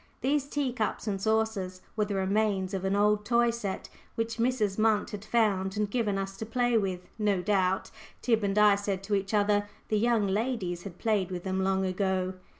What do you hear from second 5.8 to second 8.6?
given us to play with no doubt, Tib and